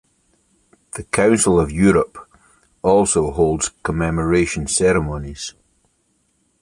The 0.93 1.03
Council 1.03 1.59
of 1.59 1.71
Europe 1.71 2.17
also 2.81 3.29
holds 3.31 3.69
commemoration 3.83 4.65
ceremonies. 4.65 5.53